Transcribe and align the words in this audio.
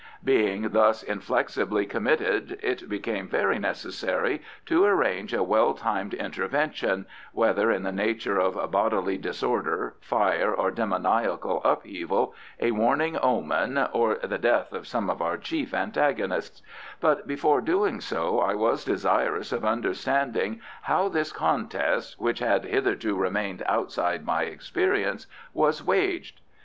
Being 0.23 0.69
thus 0.69 1.03
inflexibly 1.03 1.85
committed 1.85 2.57
it 2.63 2.89
became 2.89 3.27
very 3.27 3.59
necessary 3.59 4.41
to 4.65 4.83
arrange 4.83 5.31
a 5.31 5.43
well 5.43 5.75
timed 5.75 6.15
intervention 6.15 7.05
(whether 7.33 7.69
in 7.71 7.83
the 7.83 7.91
nature 7.91 8.39
of 8.39 8.71
bodily 8.71 9.19
disorder, 9.19 9.93
fire, 10.01 10.51
or 10.51 10.71
demoniacal 10.71 11.61
upheaval, 11.63 12.33
a 12.59 12.71
warning 12.71 13.15
omen, 13.21 13.77
or 13.91 14.15
the 14.15 14.39
death 14.39 14.73
of 14.73 14.87
some 14.87 15.07
of 15.07 15.21
our 15.21 15.37
chief 15.37 15.71
antagonists), 15.71 16.63
but 16.99 17.27
before 17.27 17.61
doing 17.61 18.01
so 18.01 18.39
I 18.39 18.55
was 18.55 18.83
desirous 18.83 19.51
of 19.51 19.63
understanding 19.63 20.61
how 20.81 21.09
this 21.09 21.31
contest, 21.31 22.19
which 22.19 22.39
had 22.39 22.65
hitherto 22.65 23.15
remained 23.15 23.61
outside 23.67 24.25
my 24.25 24.45
experience, 24.45 25.27
was 25.53 25.83
waged. 25.83 26.41